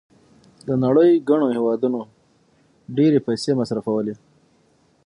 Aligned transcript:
د 0.67 0.69
نړۍ 0.83 1.11
ګڼو 1.29 1.47
هېوادونو 1.57 1.99
ډېرې 2.97 3.19
پیسې 3.27 3.51
مصرفولې. 3.59 4.15